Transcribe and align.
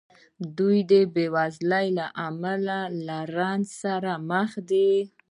دوی 0.57 0.77
د 0.91 0.93
بېوزلۍ 1.13 1.87
له 1.99 2.05
امله 2.27 2.77
له 3.07 3.17
رنځ 3.37 3.65
سره 3.81 4.11
مخ 4.29 4.49
دي. 4.69 4.91